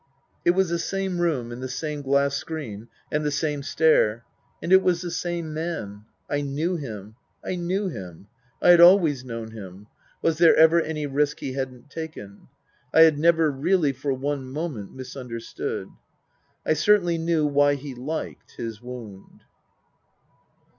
It 0.43 0.55
was 0.55 0.69
the 0.69 0.79
same 0.79 1.19
room 1.19 1.51
and 1.51 1.61
the 1.61 1.67
same 1.67 2.01
glass 2.01 2.33
screen 2.33 2.87
and 3.11 3.23
the 3.23 3.29
same 3.29 3.61
stair. 3.61 4.25
And 4.59 4.73
it 4.73 4.81
was 4.81 5.01
the 5.03 5.11
same 5.11 5.53
man. 5.53 6.05
I 6.27 6.41
knew 6.41 6.75
him. 6.75 7.17
I 7.45 7.55
knew 7.55 7.87
him. 7.87 8.25
I 8.63 8.69
had 8.71 8.81
always 8.81 9.23
known 9.23 9.51
him. 9.51 9.85
(Was 10.23 10.39
there 10.39 10.55
ever 10.55 10.81
any 10.81 11.05
risk 11.05 11.39
he 11.41 11.53
hadn't 11.53 11.91
taken?) 11.91 12.47
I 12.95 13.01
had 13.01 13.19
never, 13.19 13.51
really, 13.51 13.93
for 13.93 14.11
one 14.11 14.51
moment 14.51 14.91
misunderstood. 14.91 15.89
I 16.65 16.73
certainly 16.73 17.19
knew 17.19 17.45
why 17.45 17.75
he" 17.75 17.93
liked" 17.93 18.53
his 18.57 18.81
wound. 18.81 19.43